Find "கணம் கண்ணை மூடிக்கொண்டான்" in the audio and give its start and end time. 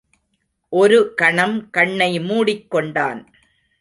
1.15-3.21